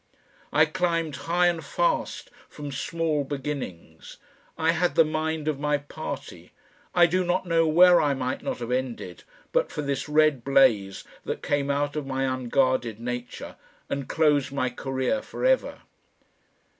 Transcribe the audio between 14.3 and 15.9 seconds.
my career for ever.